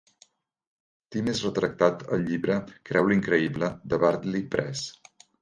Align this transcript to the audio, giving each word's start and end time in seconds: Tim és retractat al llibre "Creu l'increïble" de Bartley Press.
Tim 1.15 1.29
és 1.33 1.41
retractat 1.47 2.01
al 2.17 2.25
llibre 2.31 2.57
"Creu 2.91 3.11
l'increïble" 3.13 3.71
de 3.93 4.01
Bartley 4.07 4.45
Press. 4.57 4.85